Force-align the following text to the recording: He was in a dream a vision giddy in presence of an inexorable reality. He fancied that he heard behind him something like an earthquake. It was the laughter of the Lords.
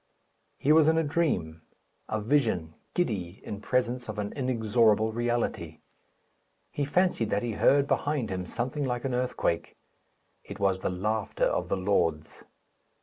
He 0.57 0.71
was 0.71 0.87
in 0.87 0.97
a 0.97 1.03
dream 1.03 1.61
a 2.09 2.19
vision 2.19 2.73
giddy 2.95 3.39
in 3.45 3.61
presence 3.61 4.09
of 4.09 4.17
an 4.17 4.33
inexorable 4.35 5.11
reality. 5.11 5.77
He 6.71 6.85
fancied 6.85 7.29
that 7.29 7.43
he 7.43 7.51
heard 7.51 7.85
behind 7.87 8.31
him 8.31 8.47
something 8.47 8.83
like 8.83 9.05
an 9.05 9.13
earthquake. 9.13 9.75
It 10.43 10.59
was 10.59 10.81
the 10.81 10.89
laughter 10.89 11.45
of 11.45 11.69
the 11.69 11.77
Lords. 11.77 12.43